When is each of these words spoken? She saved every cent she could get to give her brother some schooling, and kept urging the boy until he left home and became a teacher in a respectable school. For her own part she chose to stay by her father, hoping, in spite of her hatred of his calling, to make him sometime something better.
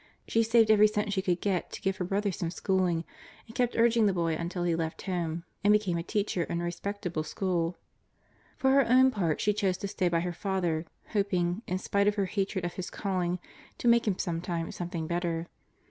She 0.27 0.41
saved 0.41 0.71
every 0.71 0.87
cent 0.87 1.13
she 1.13 1.21
could 1.21 1.41
get 1.41 1.71
to 1.73 1.79
give 1.79 1.97
her 1.97 2.05
brother 2.05 2.31
some 2.31 2.49
schooling, 2.49 3.03
and 3.45 3.53
kept 3.53 3.75
urging 3.77 4.07
the 4.07 4.13
boy 4.13 4.33
until 4.33 4.63
he 4.63 4.73
left 4.75 5.03
home 5.03 5.43
and 5.63 5.71
became 5.71 5.95
a 5.99 6.01
teacher 6.01 6.41
in 6.45 6.59
a 6.59 6.63
respectable 6.63 7.21
school. 7.21 7.77
For 8.57 8.71
her 8.71 8.83
own 8.89 9.11
part 9.11 9.39
she 9.39 9.53
chose 9.53 9.77
to 9.77 9.87
stay 9.87 10.09
by 10.09 10.21
her 10.21 10.33
father, 10.33 10.87
hoping, 11.09 11.61
in 11.67 11.77
spite 11.77 12.07
of 12.07 12.15
her 12.15 12.25
hatred 12.25 12.65
of 12.65 12.73
his 12.73 12.89
calling, 12.89 13.37
to 13.77 13.87
make 13.87 14.07
him 14.07 14.17
sometime 14.17 14.71
something 14.71 15.05
better. 15.05 15.45